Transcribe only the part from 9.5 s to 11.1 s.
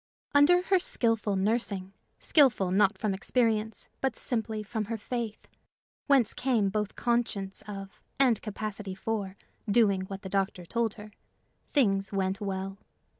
doing what the doctor told